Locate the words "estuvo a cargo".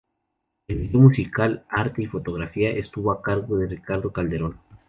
2.71-3.59